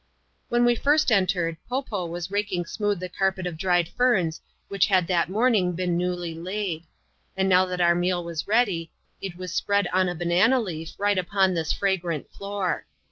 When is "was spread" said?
9.35-9.85